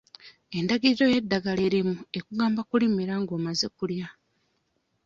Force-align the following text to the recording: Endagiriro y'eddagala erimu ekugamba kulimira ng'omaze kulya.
Endagiriro 0.57 1.05
y'eddagala 1.13 1.61
erimu 1.67 1.95
ekugamba 2.17 2.61
kulimira 2.69 3.13
ng'omaze 3.21 3.67
kulya. 3.77 4.07